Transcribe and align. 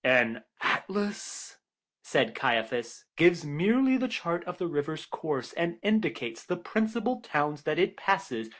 "An 0.03 0.43
atlas," 0.61 1.59
said 2.01 2.33
Caiaphas, 2.33 3.05
"gives 3.17 3.45
merely 3.45 3.97
the 3.97 4.07
chart 4.07 4.43
of 4.45 4.57
the 4.57 4.65
river's 4.65 5.05
course, 5.05 5.53
and 5.53 5.77
indicates 5.83 6.43
the 6.43 6.57
principal 6.57 7.21
towns 7.21 7.61
that 7.65 7.77
it 7.77 7.97
passes. 7.97 8.49